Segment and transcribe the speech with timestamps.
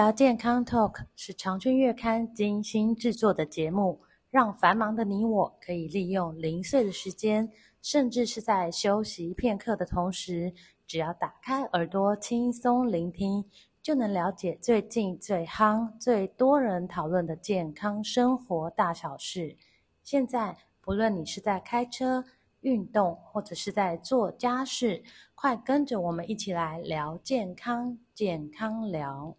[0.00, 7.46] 聊健康 Talk 是长春月刊精心制作的节目，让繁忙的你我可以利用零碎的时间，
[7.82, 10.54] 甚至是在休息片刻的同时，
[10.86, 13.44] 只要打开耳朵轻松聆听，
[13.82, 19.54] 就能了解最近最夯、最多人讨论的健康生活大小事。
[20.02, 22.24] 现在，不论你是在开车、
[22.62, 25.02] 运动，或者是在做家事，
[25.34, 29.34] 快跟着我们一起来聊健康，健康聊。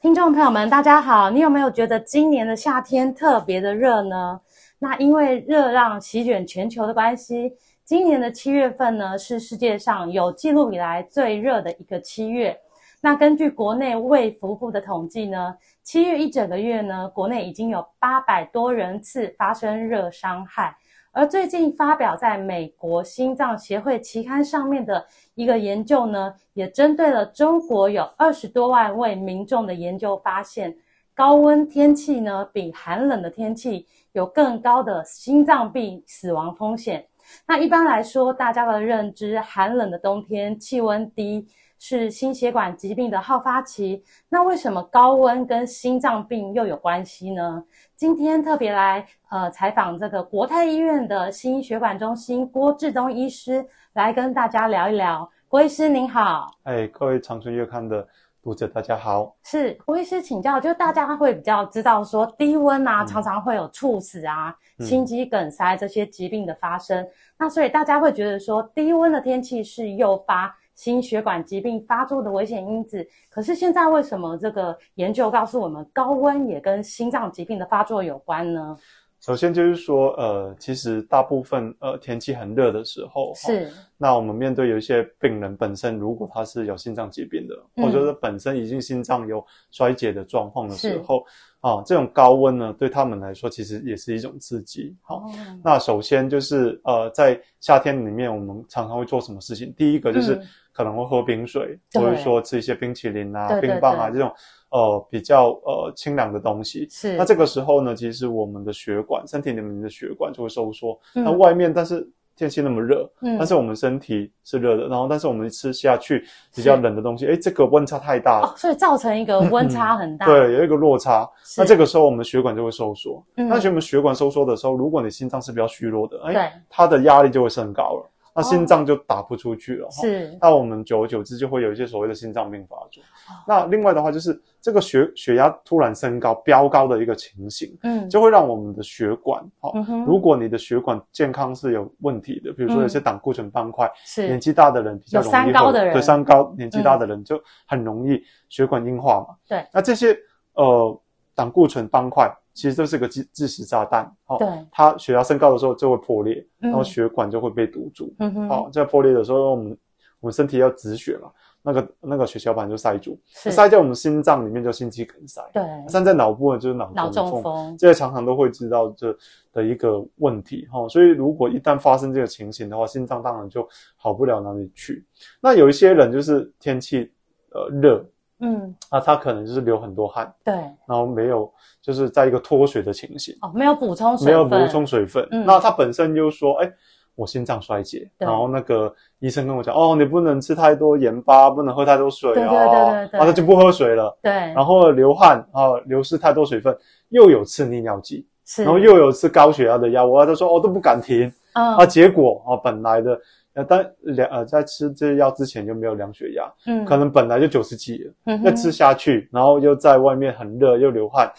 [0.00, 1.28] 听众朋友们，大家好！
[1.28, 4.40] 你有没有觉得今年的夏天特别的热呢？
[4.78, 7.52] 那因为热浪席卷全球的关系，
[7.84, 12.58] 今年的七月份呢，是世界上有记录以来最热的一个七月。
[13.02, 15.54] 那根据国内卫福部的统计呢，
[15.86, 20.76] 七月一整个月呢，国内已经有八百多人次发生热伤害。
[21.12, 30.76] 而最近发表在美国心脏协会期刊上面的一个研究呢，也针对了中国有二十多万位民众的研究发现，
[31.14, 37.06] 高温天气呢，比寒冷的天气有更高的心脏病死亡风险。
[37.46, 41.46] 那一般来说，大家的认知，寒冷的冬天气温低，
[41.78, 47.62] 是心血管疾病的好发期，那为什么高温跟心脏病又有关系呢？
[47.94, 55.30] 今天特别来呃采访这个国泰医院的心血管中心郭志东医师，来跟大家聊一聊。
[55.48, 58.06] 郭医师您好，哎，各位长春月刊的
[58.42, 70.54] 读者大家好，是郭医师请教，就大家会比较知道说低温啊，常常会有猝死啊、嗯、心肌梗塞这些疾病的发生，嗯、那所以大家会觉得说低温的天气是诱发。
[70.76, 78.76] 心血管疾病发作的危险因子，可是现在为什么这个研究告诉我们高温也跟心脏疾病的发作有关呢？
[79.18, 91.24] 首先就是说，呃，其实大部分呃天气很热的时候，是那我们面对有一些病人本身如果他是有心脏疾病的，嗯、或者是本身已经心脏有衰竭的状况的时候。
[91.62, 94.94] 啊，这种高温呢，对他们来说其实也是一种刺激。
[95.02, 95.32] 好，哦、
[95.64, 99.74] 那首先就是呃，在夏天里面，我们常常会做什么事情？
[99.76, 100.40] 第一个就是
[100.72, 104.32] 可能会喝冰水，嗯、或者说吃一些冰淇淋啊、冰棒啊这种
[104.70, 106.86] 呃比较呃清凉的东西。
[106.88, 107.16] 是。
[107.16, 110.96] 那这个时候呢，其实我们的血管，身体里面的血管就会收缩。
[111.16, 112.08] 嗯、那外面，但是。
[112.36, 116.22] 天气那么热，嗯，但是我们身体是热的，然后但是我们吃下去
[116.54, 121.28] 比较冷的东西，哎，这个温差太大了，哦，所以造成一个温差很大，对，有一个落差。
[121.56, 128.10] 那这个时候我们血管就会收缩，嗯，那我们血管收缩的时候，如果你心脏是比较虚弱的，哎，对，它的压力就会升高了。
[128.36, 130.36] 那心脏就打不出去了，是。
[130.40, 133.02] 那我们久而久之就会有一些所谓的心脏病发作。
[133.48, 139.72] 那另外的话就是这个血血压突然升高、飙高的一个情形，嗯，就会让我们的血管，哈，
[140.06, 149.66] 如果你的血管健康是有问题的，比如说有些胆固醇斑块，是年纪大的人比较容易，有三高的人，对，三高年纪大的人就很容易血管硬化嘛，对。
[149.72, 150.14] 那这些
[150.54, 151.00] 呃
[151.34, 152.30] 胆固醇斑块。
[152.56, 159.78] 其实这是个致致死炸弹，哦，对，它血压升高的时候就会破裂，然后血管就会被堵住，嗯哼，好，在破裂的时候，我们
[160.20, 161.30] 我们身体要止血嘛，
[161.60, 169.14] 那个那个血小板就塞住，塞在我们心脏里面叫心肌梗塞，对，塞在脑部呢就是脑脑中风，这些常常都会知道这
[169.52, 175.04] 的一个问题，哈，所以如果一旦发生这个情形的话，心脏当然就好不了哪里去。
[175.42, 177.12] 那有一些人就是天气
[177.50, 178.02] 呃热。
[178.40, 180.54] 嗯，啊，他可能就是流很多汗，对，
[180.86, 181.50] 然后没有，
[181.80, 185.26] 就是在一个脱水的情形，哦，没有补充水分，没有补充水分。
[185.30, 186.70] 嗯，那他本身就说，哎，
[187.14, 196.76] 我心脏衰竭，然后那个医生跟我讲，哦，你不能吃太多盐巴，不能喝太多水啊，对对对对对，啊，他就不喝水了，对，然后流汗啊，流失太多水分，
[197.08, 203.18] 又有吃利尿剂，是，然后又有吃高血压的药我，他说，哦，都不敢停，嗯，啊，结果啊，本来的。
[203.56, 211.32] 呃，但量呃，在吃这些药之前就没有量血压，嗯，可能本来就九十几了，嗯哼，那吃下去，然后又在外面很热又流汗，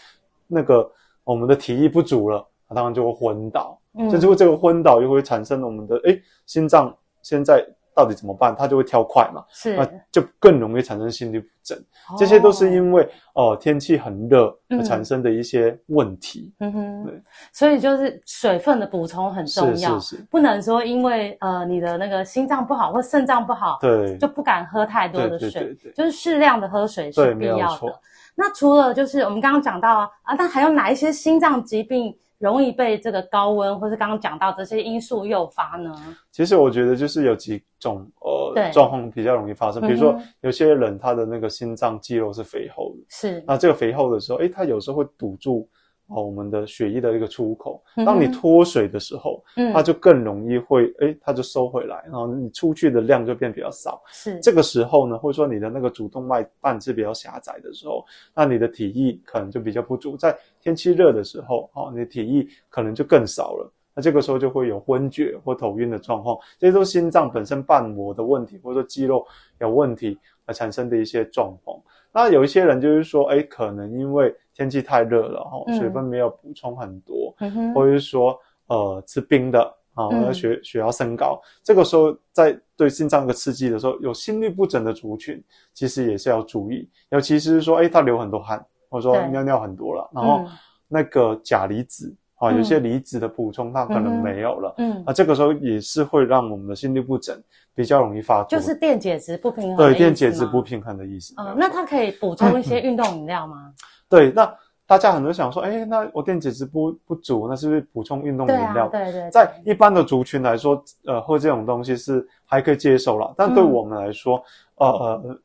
[0.48, 0.92] 那个
[1.24, 2.46] 我们的体力不足了，
[2.76, 7.66] 当然就会昏倒，嗯，甚至会这个昏倒又会产生我们的哎心脏现在。
[7.98, 8.56] 到底怎么办？
[8.56, 11.76] 他就会跳快嘛，是，那就更容易产生心律不整。
[11.76, 13.04] 哦、这些都是因为
[13.34, 16.54] 哦、呃、天气很热而产生的一些问题。
[16.60, 17.20] 嗯哼，对，
[17.52, 28.00] 所以就是水分的补充很重要，是是是，不能说因为呃你的那个心脏不好或肾脏不好，对，就不敢喝太多的水，对对对对，就是适量的喝水是必要的。
[28.36, 32.16] 那除了就是我们刚刚讲到啊，那还有哪一些心脏疾病？
[32.40, 35.94] 容易被这个高温，或是刚刚讲到这些因素诱发呢？
[36.32, 43.44] 其实我觉得就是有几种呃状况比较容易发生，比如说有些人他的那个心脏肌肉是肥厚的，是。
[43.48, 45.68] 那这个肥厚的时候，诶，他有时候会堵住
[46.08, 47.84] 哦，我们的血液的一个出口。
[48.06, 54.02] 当你脱水的时候，嗯，它就更容易会，诶，它就收回来，然后你出去的量就变比较少。
[54.08, 60.16] 是这个时候呢，或者说你的那个主动脉瓣是比较狭窄的时候，那你的体液可能就比较不足。
[60.16, 63.72] 在天气热的时候，哦，你的体液可能就更少了。
[63.94, 69.26] 那这个时候就会有昏厥或头晕的状况，这些都是心脏本身瓣膜的问题，或者说肌肉
[69.60, 71.78] 有问题而产生的一些状况。
[72.14, 79.62] 那有一些人就是说，哎，可能因为天气太热了，哈、嗯，水分没有补充很多，嗯、或者是说，呃，吃冰的
[79.94, 85.42] 啊，或者血血压升高，嗯、这个时候在对心脏的刺激的时候，有心律不整的族群，
[85.76, 90.44] 其实也是要注意，尤其是说，哎，他流很多汗，或者说尿尿很多了，然后
[90.88, 92.12] 那个钾离子。
[92.40, 94.72] 啊，有些离子的补充，它可能没有了。
[94.78, 97.36] 嗯，啊，这个时候也是会让我们的心律不整，
[97.74, 98.60] 比较容易发作。
[98.60, 99.78] 就是电解质不平衡。
[99.78, 101.34] 对，电解质不平衡的意思。
[101.38, 103.74] 嗯，那它可以补充一些 运动饮料吗？
[104.10, 104.54] 对，那
[104.86, 108.88] 大家很多想说，哎，那我电解质不不足，那是不是补充运动饮料？
[108.90, 109.30] 对对。
[109.30, 113.34] 在一般的族群来说，呃，喝这种东西是还可以接受了。
[113.38, 114.42] 但对我们来说，
[114.76, 115.40] 呃呃，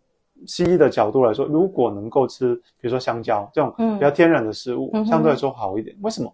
[0.47, 5.97] 西医的角度来说，如果能够吃，比如说香蕉这种比较天然的食物，相对来说好一点。
[6.03, 6.32] 为什么？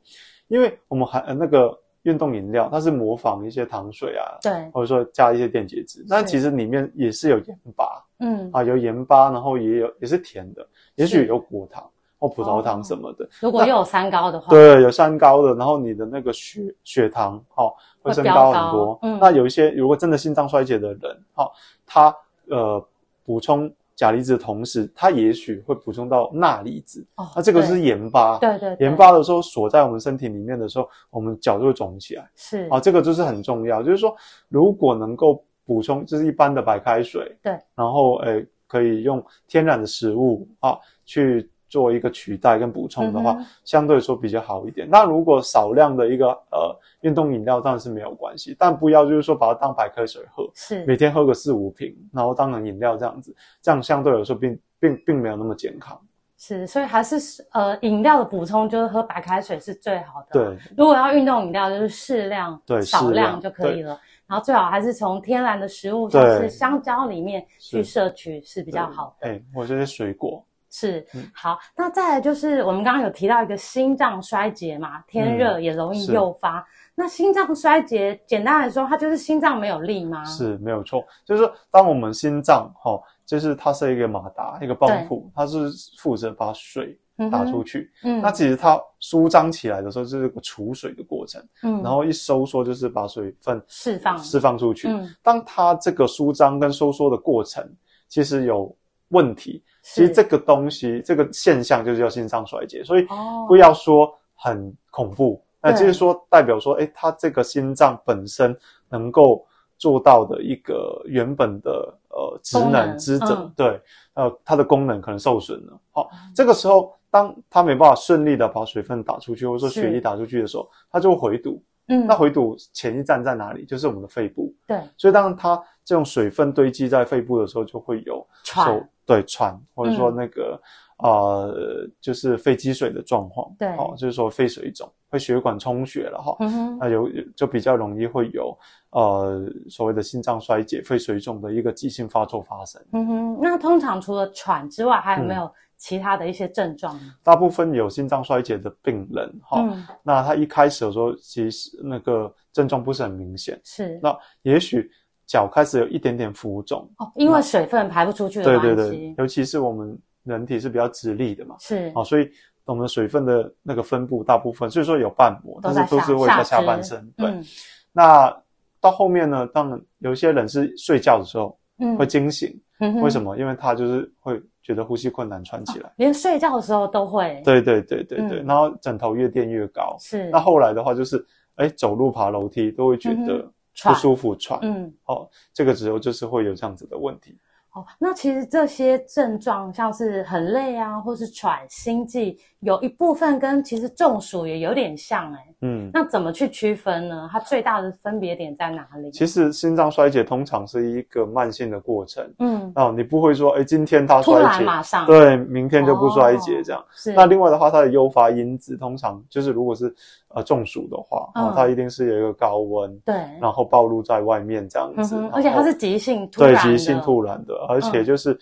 [0.49, 11.83] 因为我们还呃那个运动饮料，它是模仿一些糖水啊，对，或者说加一些电解质，那其实里面也是有盐巴，嗯啊有盐巴，然后也有也是甜的，也许有果糖
[12.19, 13.29] 或葡萄糖什么的。
[13.41, 17.73] 如果又有三高的话，对，有三高的，然后你的那个血血糖哦
[18.03, 18.99] 会升高很多。
[19.03, 21.51] 嗯，那有一些如果真的心脏衰竭的人，哈，
[21.87, 22.15] 他
[22.49, 22.85] 呃
[23.25, 23.73] 补充。
[24.01, 27.05] 钾离子的同时，他也许会补充到钠离子。
[27.17, 28.39] 哦，那这个是盐巴。
[28.39, 32.31] 对对，盐巴的时候锁在我们身体里面的时候，我们脚就会肿起来。
[32.37, 33.83] 是啊，这个就是很重要。
[33.83, 34.15] 就是说，
[34.49, 37.37] 如果能够补充，就是一般的白开水。
[37.43, 37.59] 对。
[37.75, 41.51] 然后，诶，可以用天然的食物啊去。
[41.69, 44.89] 做一个取代跟补充的话，嗯、相对来说比较好一点。
[44.91, 56.01] 那如果少量的一个呃运动饮料当然是没有关系，但不要就是说把它当白开水喝，是每天喝个四五瓶，然后当成饮料这样子，这样相对来说并并并没有那么健康。
[56.41, 57.17] 是，所以还是
[57.53, 60.29] 呃饮料的补充就是喝白开水是最好的。
[60.33, 63.99] 对，如果要运动饮料就是适量，对，少量就可以了。
[64.27, 69.29] 然后最好还是从天然的食物，像是香蕉里面去摄取是比较好的。
[69.29, 70.45] 哎，或者这些水果。
[70.71, 76.59] 是，好，那再来就是我们刚刚有提到一个心脏衰竭嘛，天热也容易诱发。
[76.59, 80.23] 嗯、那心脏衰竭，简单来说，它就是心脏没有力吗？
[80.25, 86.99] 是，没有错，就是说，当我们心脏哈、哦，就是它是一个马达，一个泵浦，它是负责把水
[87.31, 87.91] 打出去。
[88.05, 91.43] 嗯，那其实它舒张起来的时候，就是个储水的过程。
[91.63, 94.89] 嗯，然后一收缩，就是把水分释放释放出去。
[94.89, 97.67] 嗯，当它这个舒张跟收缩的过程，
[98.07, 98.77] 其实有
[99.09, 99.65] 问题。
[99.95, 103.07] 其实这个东西，这个现象就是叫心脏衰竭，所以
[103.47, 108.57] 不要说很恐怖，那就是说代表说，哎，他这个心脏本身
[108.91, 109.47] 能够
[109.79, 111.71] 做到的一个原本的
[112.11, 113.81] 呃职能职责，嗯、对，
[114.15, 115.81] 呃，它的功能可能受损了。
[115.91, 121.63] 好，嗯、这个时候，当他没办法顺利的把水分打出去，或者说血液打出去的时候，是它就会回堵。
[121.89, 123.65] 嗯，那回堵前一站在哪里？
[123.65, 124.55] 就是我们的肺部。
[124.67, 128.87] 对，所以当它这种水分堆积在肺部的时候，就会有喘。
[129.09, 130.61] 对喘，或者说那个
[130.99, 138.55] 呃，就是肺积水的状况，对，哦，就是说肺水肿，会血管充血了哈，嗯哼，那有就比较容易会有
[138.91, 142.83] 呃所谓的心脏衰竭、肺水肿的一个急性发作发生。
[142.93, 147.15] 嗯哼，那通常除了喘之外，还有没有其他的一些症状呢？
[147.23, 154.91] 大部分有心脏衰竭的病人哈，嗯、那他一开始的时候其实那个症状不是很明显，是，那也许。
[155.29, 158.43] 脚开始有一点点浮肿哦，因为水分排不出去。
[158.43, 162.29] 对对对，尤其是我们人体是比较直立的嘛，是哦，所以
[162.65, 167.07] 我们水分的那个分布大部分，所以说有瓣膜，但是都是会在下半身。
[167.15, 167.45] 对，嗯、
[167.93, 168.43] 那
[168.81, 171.59] 到后面呢，当然有一些人是睡觉的时候
[171.99, 173.37] 会惊醒，嗯、为什么？
[173.37, 177.43] 因为他就是会觉得呼吸困难，喘起来，哦、连睡觉的时候都会。
[177.45, 179.95] 对对对对对，嗯、然后枕头越垫越高。
[180.01, 181.23] 是，那后来的话就是，
[181.57, 183.47] 哎，走路爬楼梯都会觉得。
[183.85, 187.39] 嗯不舒服喘，嗯，哦，这个时候就是会有这样子的问题。
[187.75, 195.39] 哦，那其实这些症状像是很累啊，或是喘、心悸，有一部分跟其实中暑也有点像，诶。
[195.61, 197.29] 嗯，那怎么去区分呢？
[197.31, 199.11] 它最大的分别点在哪里？
[199.11, 206.83] 其实心脏衰竭通常是一个慢性的过程，嗯，哦，你不会说，哎，今天它衰竭，突然马上，对，明天就不衰竭这样。
[206.95, 207.13] 是。
[207.13, 209.95] 那另外的话，它的诱发因子通常就是如果是
[210.29, 218.39] 呃中暑的话，啊，它一定是有一个高温，对，然后暴露在外面这样子，而且它是急性突然，对，急性突然的，而且就是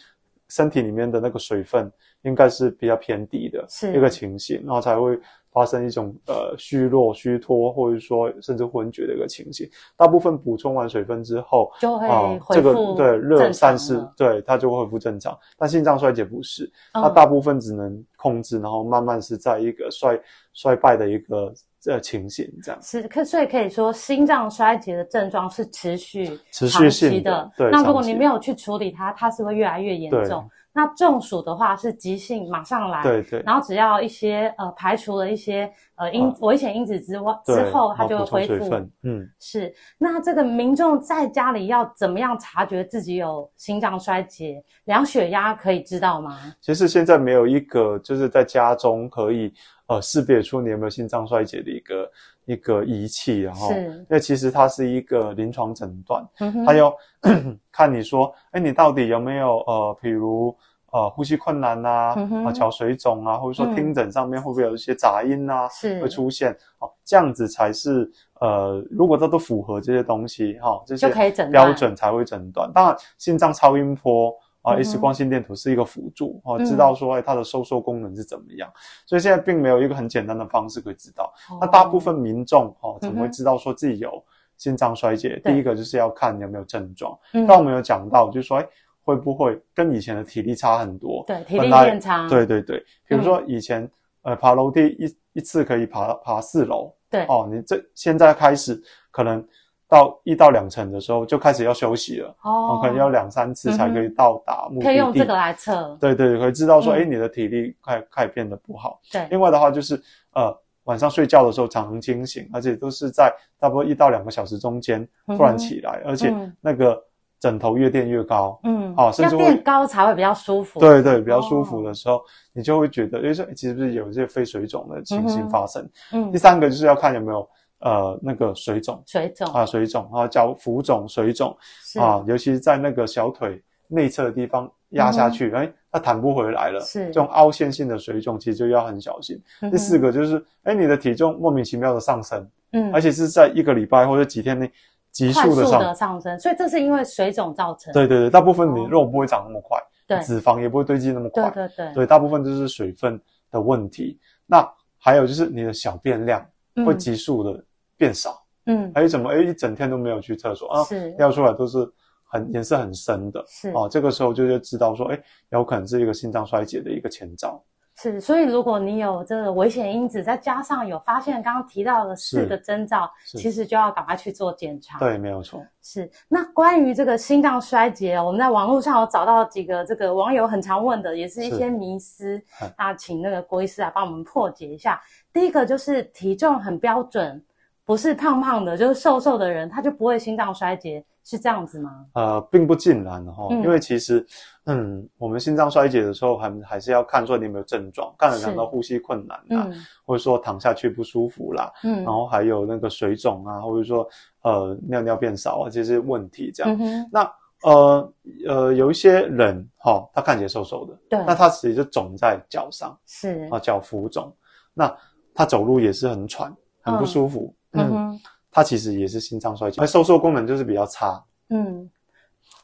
[0.49, 1.91] 身体里面的那个水分
[2.23, 5.19] 应该是比较偏低的一个情形，然后才会。
[5.57, 9.67] 发生一种呃虚弱、虚脱，或者说甚至昏厥的一个情形。
[9.97, 12.07] 大部分补充完水分之后，就会
[12.51, 15.35] 这个对热散失，对它就会恢复正常。
[15.57, 20.21] 但心脏衰竭不是，它大部分只能控制，嗯、然后慢慢是在一个衰
[20.53, 21.51] 衰败的一个
[21.87, 22.79] 呃情形这样。
[22.83, 27.51] 是，可所以可以说，心脏衰竭的症状是持续、持续性的。
[27.57, 30.47] 对，那如果你没有去处理它，它是会越来越严重。
[30.77, 38.75] 那中暑的话是急性，马上来，对对，然后只要一些呃排除了一些呃因、啊、危险因子之外之后，它就会恢复。
[39.03, 39.75] 嗯，是。
[39.97, 44.63] 那这个民众在家里要怎么样察觉自己有心脏衰竭？
[44.85, 46.37] 量血压可以知道吗？
[46.61, 49.51] 其实现在没有一个就是在家中可以
[49.87, 52.07] 呃识别出你有没有心脏衰竭的一个
[52.47, 53.71] 一个仪器，然后，
[54.09, 56.27] 那其实它是一个临床诊断，
[56.65, 56.93] 它要
[57.71, 60.57] 看你说，哎，你到底有没有呃，比如。
[60.93, 62.15] 呃，呼吸困难呐、啊，
[62.47, 66.57] 啊，脚水肿啊，或者说听诊上面会不会有一些杂音啊，是会出现？
[66.79, 68.11] 哦，这样子才是
[68.41, 71.07] 呃，如果它都符合这些东西，哈、哦，这些
[71.51, 72.73] 标准才会诊断。
[72.73, 74.35] 当然，心脏超音波
[74.67, 78.71] 啊，X 光心电图是一个辅助，哦，知道说哎，它的收缩功能是怎么样。
[79.07, 81.33] 所以现在并没有一个很简单的方式可以知道。
[81.61, 84.23] 那大部分民众哦，怎么会知道说自己有
[84.57, 85.41] 心脏衰竭？
[85.45, 87.17] 第一个就是要看你有没有症状。
[87.47, 88.69] 刚我们有讲到，就是说哎。
[89.07, 91.23] 会不会跟以前的体力差很多？
[91.29, 92.29] 对，体力变差。
[92.29, 93.85] 对对对，比如说以前，
[94.23, 96.93] 嗯、呃，爬楼梯一一次可以爬爬四楼。
[97.09, 97.25] 对。
[97.27, 98.83] 哦，你这现在开始
[99.13, 99.47] 可能
[99.89, 102.35] 到一到两层的时候就开始要休息了。
[102.43, 102.79] 哦。
[102.83, 104.85] 可能要两三次才可以到达目的地。
[104.87, 105.97] 可以用这个来测。
[106.01, 109.01] 对对，可以知道说，哎、嗯，你的体力快开始变得不好。
[109.13, 109.27] 对。
[109.31, 110.01] 另外的话就是，
[110.35, 116.93] 呃，晚上睡觉的时候常常惊醒，而且都是在差不多一到两个小时中间突然起来，嗯、而且那个。
[116.93, 117.03] 嗯
[117.39, 120.81] 枕头越垫越高，嗯，好、哦，甚至要垫高才会比较舒服。
[120.81, 122.23] 对对，比较舒服的时候，哦、
[122.55, 125.87] 你就会觉得，诶，说其实不是有一些肺水肿的情形发生。
[126.13, 127.47] 嗯，第三个就是要看有没有
[127.81, 131.57] 呃那个水肿，水肿啊，水肿啊，脚浮肿、水肿
[132.01, 136.81] 啊，尤其是在那个小腿内侧的地方压下去，哎、嗯、它弹不回来了。
[136.81, 139.41] 是这种凹陷性的水肿，其实就要很小心。
[139.63, 144.71] 嗯、第四个就是，诶你的体重莫名其妙的上升，嗯，而且是在一个礼拜或者几天内。
[145.13, 147.91] 急速的上，的上升，所以这是因为水肿造成。
[147.91, 153.19] 对对对，大部分你肉不会长那么快，对、哦，脂肪也不会堆积那么快，对对对，对，大部分就是水分
[153.51, 154.21] 的问题。
[154.45, 156.47] 那还有就是你的小便量
[156.85, 157.65] 会急速的
[157.97, 159.31] 变少，嗯，还有什么？
[159.31, 161.79] 哎，一整天都没有去厕所啊，是，尿出来都是
[162.25, 167.63] 很颜色很深的，是啊，这个时候就就知道说，哎，有可能是一个心脏衰竭的一个前兆。
[167.99, 174.99] 是，所以如果你有这个危险因子，再加上有发现刚刚提到的四个征兆，其实就要赶快去做检查。
[174.99, 175.65] 对，没有错。
[175.83, 176.11] 是。
[176.29, 182.39] 那关于这个心脏衰竭，我们在网络上有找到几个这个网友很常问的，也是一些迷思。
[182.77, 185.01] 那请那个郭医师来帮我们破解一下。
[185.33, 187.43] 第一个就是体重很标准，
[187.87, 191.03] 不是胖胖的，就是瘦瘦的人，他就不会心脏衰竭。
[191.29, 192.07] 是这样子吗？
[192.13, 194.25] 呃，并不尽然哈，嗯、因为其实，
[194.67, 199.75] 嗯，我们心脏衰竭的时候，还还是要看说你有没有症状，刚才讲到呼吸困难啊，嗯、
[200.05, 204.09] 或者说躺下去不舒服啦，嗯，然后还有那个水肿啊，或者说
[204.43, 206.77] 呃尿尿变少啊这些问题这样。
[206.81, 208.13] 嗯、那呃
[208.47, 214.33] 呃有一些人哈、哦，他看起来瘦瘦的，对，那他其实就肿在脚上，是啊，脚浮肿，
[214.73, 214.97] 那
[215.35, 217.66] 他走路也是很喘，很不舒服，嗯。
[217.83, 218.21] 嗯哼。
[218.51, 221.23] 它其实也是心脏衰竭，而收缩功能就是比较差。
[221.51, 221.91] 嗯，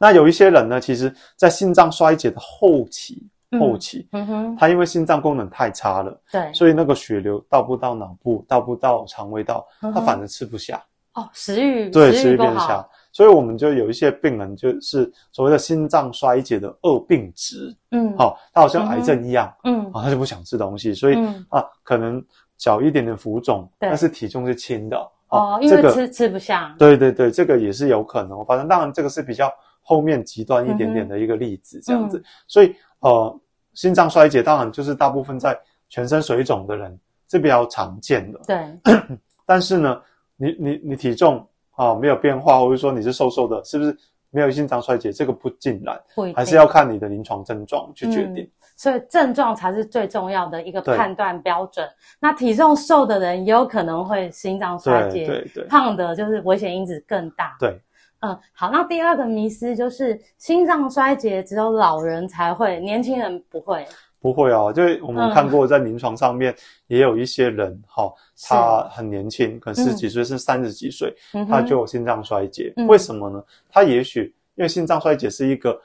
[0.01, 10.83] 那有一些人呢，其实，在心脏衰竭的后期，嗯、后期，嗯哼，他因为心脏功能太差了，对，所以那个血流到不到脑部，到不到肠胃道，嗯、他反而吃不下。
[11.13, 17.77] 哦，食欲对，食欲变差，所以我们就有一些病人，就是所谓的心脏衰竭的恶病质。
[17.91, 19.55] 嗯，好、哦，他好像癌症一样。
[19.65, 22.25] 嗯，啊、哦，他就不想吃东西，所以、嗯、啊，可能
[22.63, 24.97] 脚一点点浮肿，但是体重是轻的。
[25.31, 26.73] 哦，因为吃、这个、吃不下。
[26.79, 28.45] 对对对，这个也是有可能。
[28.45, 29.53] 反正当然，这个是比较
[29.83, 32.19] 后面极端一点点的一个例子，这样子。
[32.19, 33.41] 嗯、所以呃，
[33.75, 36.97] 心脏衰竭当然就是大部分在全身水肿的人
[37.29, 38.41] 是比较常见的。
[38.47, 38.97] 对。
[39.45, 40.01] 但是呢，
[40.37, 41.39] 你你你体重
[41.73, 43.97] 啊、呃、没有变化，或者说你是瘦瘦的，是不是
[44.31, 45.13] 没有心脏衰竭？
[45.13, 48.49] 这个不尽然，不还是要看你的临床症状去决定。
[48.73, 51.89] 嗯所以症状才是最重要的一个判断标准。
[52.19, 57.55] 那体重瘦的人也有可能会心脏衰竭，对对对，胖的就是危险因子更大。
[57.61, 57.79] 对，
[58.23, 58.71] 嗯，好。
[58.73, 63.87] 那第二个迷思就是心脏衰竭只有老人才会，年轻人不会。
[64.21, 66.53] 不会啊，就我们看过在临床上面
[66.89, 68.13] 也有一些人，哈、嗯，
[68.49, 72.73] 他很年轻，可能十几岁是三十几岁，嗯、他就有心脏衰竭。
[72.77, 73.45] 嗯、为什么呢？
[73.71, 75.81] 他也许因为心脏衰竭是一个。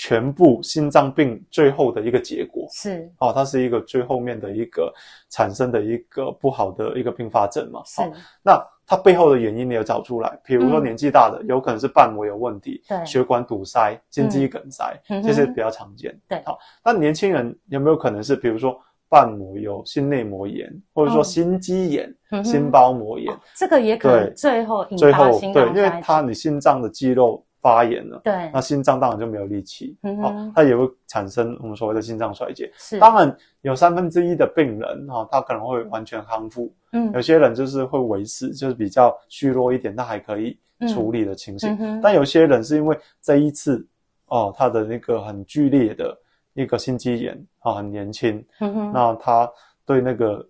[0.00, 2.68] 全部心脏病最后的一个结果。
[2.70, 4.94] 是哦，它是一个最后面的一个
[5.28, 7.82] 产生的一个不好的一个并发症嘛。
[7.84, 8.02] 是。
[8.02, 16.16] 哦，那它背后的原因你要找出来，比如说年纪大的，嗯、有可能是瓣膜有问题，对，血管堵塞、心肌梗塞，嗯、这些比较常见。
[16.28, 18.80] 对，好，那年轻人有没有可能是，比如说？
[19.10, 25.72] 瓣膜有心内膜炎，或者说心肌炎、哦、心包膜炎、哦，这个也可能最后引发心脏衰竭。
[25.72, 32.70] 对，因为它你心脏的肌肉发炎了，对，那心脏当然就没有力气，嗯哦，它也会产生我们所谓的心脏衰竭。
[32.76, 41.76] 是，当然有三分之一的病人哈、哦，他可能会完全康复，嗯，有些人就是会维持，就是比较虚弱一点，但还可以处理的情形。
[41.80, 43.86] 嗯、但有些人是因为这一次
[44.26, 46.16] 哦，他的那个很剧烈的
[46.54, 49.50] 一个心肌炎啊、哦，很年轻，嗯哼，那他。
[49.88, 50.46] 对那个，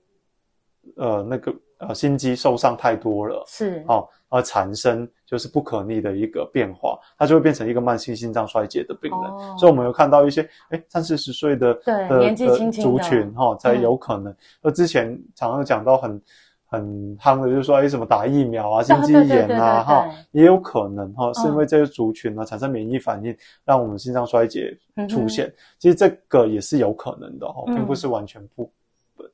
[0.97, 3.85] 呃，那个呃，心肌受伤太多了，是。
[3.87, 9.21] 哦，而产生就是不可逆的一个变化，它就会变成一个慢性心脏衰竭的病人。
[9.31, 11.79] 哦、所以我们有看到一些，哎，三四十岁的
[12.19, 14.35] 年纪轻轻的族群哈、哦，才有可能。
[14.63, 16.23] 那、嗯、之前常常讲到很
[16.67, 24.77] 很夯的，就是说，哎，什么打疫苗啊，心肌炎啊，哈，也有可能哈、哦，是因为这些族群呢、嗯、产生免疫反应，让我们心脏衰竭
[25.09, 25.47] 出现。
[25.47, 28.71] 嗯、其实这个也是有可能的哈、哦，并不是完全不。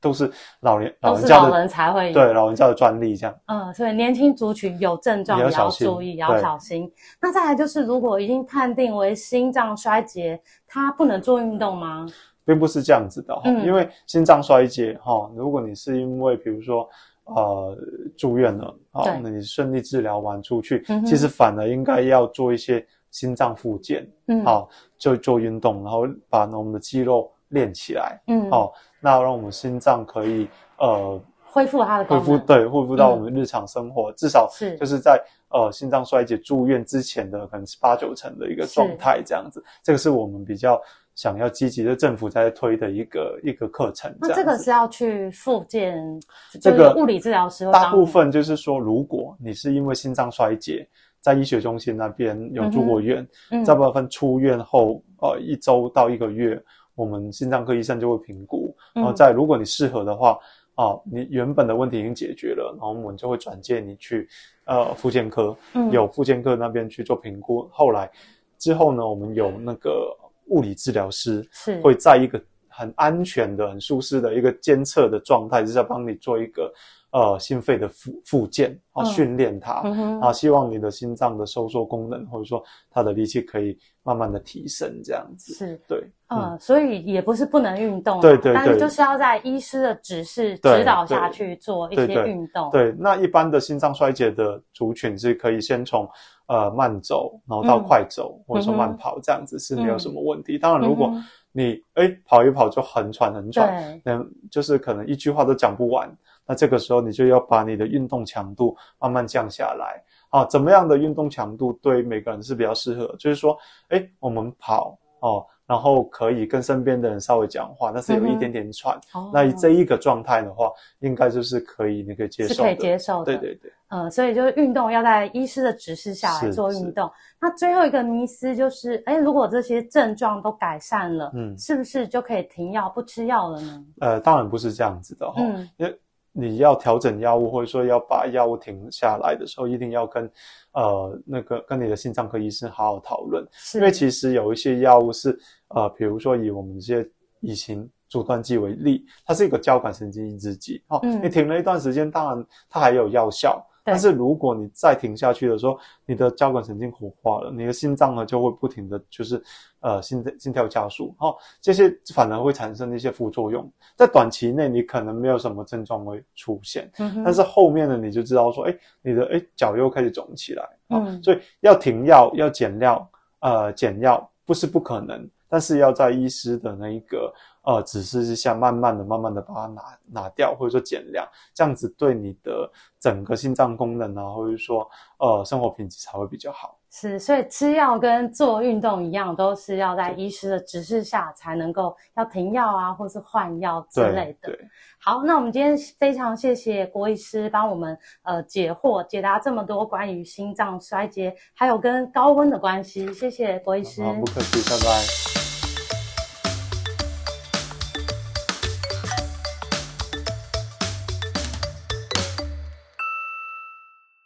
[0.05, 3.35] 都是老年老人家的，人才会有，对老人家的专利这样。
[3.47, 6.91] 嗯，所以年轻族群有症状也要，注意，也要小心。
[7.19, 12.05] 那再来就是，如果已经判定为心脏衰竭，他不能做运动吗？
[12.45, 16.87] 并不是这样子的哈、嗯，因为心脏衰竭哈，如果你是因为比如说
[17.23, 17.75] 呃
[18.15, 24.69] 住院了啊，那你顺利治疗完出去、嗯，其实反而应该要做一些心脏复健，嗯，好，
[24.99, 28.71] 就做运动，然后把我们的肌肉练起来，嗯，好。
[28.99, 30.47] 那让我们心脏可以
[30.79, 34.75] 呃恢复它的恢复对恢复到我们日常生活，嗯、至少是。
[34.77, 40.81] 就是在呃心脏衰竭住院之前的可能是八九成的一个状态这样子，这个是我们比较
[41.13, 44.11] 想要积极的政府在推的一个一个课程。
[44.19, 46.19] 那这个是要去复健，
[46.59, 50.87] 这个物理治疗师大部分就是说，如果你是因为心脏衰竭，
[51.21, 56.59] 在医学中心那边有住过院，嗯、大部分出院后呃一周到一个月。
[56.95, 60.39] 我们心脏科医生就会评估，然后在如果你适合的话，
[60.75, 64.27] 啊、嗯，你原本的问题已经解决了，然后我们就会转介你去，
[64.65, 67.67] 呃，复健科，嗯，有复健科那边去做评估。
[67.71, 68.09] 后来
[68.57, 70.15] 之后呢，我们有那个
[70.47, 71.79] 物理治疗师是。
[71.81, 72.41] 会在一个
[72.75, 76.71] 很安全的、很舒适的一个监测的状态就是要，帮你做一个。
[77.11, 82.61] 呃，心肺的复复健啊，训练它、嗯、啊，希望你的心脏的收缩功能，或者说
[82.91, 85.53] 它的力气可以慢慢的提升，这样子。
[85.53, 85.79] 是。
[85.87, 92.91] 对，嗯，嗯，所以也不是不能运动，对对对，但是就是要在医师的指示指导下去做一些运动对对对。
[92.91, 96.05] 对，那一般的心脏衰竭的族群是可以先从
[96.47, 100.57] 呃慢走，然后到快走，嗯、或者说慢跑，这样子是没有什么问题。
[100.57, 101.13] 嗯、当然，如果
[101.57, 106.13] 你哎跑一跑就很喘很喘，嗯，就是可能一句话都讲不完。
[106.45, 110.43] 那这个时候，你就要把你的运动强度慢慢降下来啊。
[110.45, 113.15] 怎么样的运动强度对每个人是比较适合？
[113.17, 118.99] 就是说，诶，我们跑哦，然后可以跟身边的人稍微讲话，但是有一点点喘。
[119.15, 123.25] 嗯、那这一个状态的话，应该就是可以，你可以接受的，是可以接受的。
[123.25, 123.71] 对对对。
[123.89, 127.09] 嗯，所以就是运动要在医师的指示下来做运动。
[127.39, 133.83] 那最后一个迷思就是，哎，如果这些症状都改善了，嗯，是不是就可以停药不吃药了呢？
[134.01, 135.99] 呃，当然不是这样子的哈、哦，嗯，因为。
[136.37, 140.29] 你要调整药物，或者说要把药物停下来的时候，一定要跟，
[140.73, 143.41] 呃，那个跟你的心脏科医生好好讨论。
[143.75, 153.65] 因为其实有一些药物是，呃，比如说以我们这些乙型阻断剂为例，它是一个交感神经抑制剂，哦，嗯，你停了一段时间，当然它还有药效。
[153.85, 159.39] 但是如果你再停下去的时候，你的交感神经活化了，你的心脏呢就会不停的就是，
[159.79, 163.71] 呃，心心跳加速，哦，这些反而会产生一些副作用。
[163.95, 173.07] 在短期内你可能没有什么症状会出现，嗯，但是后面呢你就知道说，哎，你的哎脚又开始肿起来，哦，嗯，所以要停药要减药，
[173.41, 177.33] 呃，减药不是不可能，但是要在医师的那一个。
[177.67, 184.87] 呃，指示之下，慢慢的、慢慢的把它拿拿掉，或者说减量，这样子对你的整个心脏功能啊，或者说
[185.17, 186.77] 呃生活品质才会比较好。
[186.91, 194.49] 是，所以吃药跟做运动一样，都是要在医师的指示下才能够要停药啊，或是换药之类的。
[194.49, 194.59] 对。
[194.99, 204.03] 好，那我们今天非常谢谢郭医师帮我们呃解惑、解答这么多关于心脏衰竭还有跟高温的关系，谢谢郭医师。
[204.03, 205.34] 好，不客气，拜拜。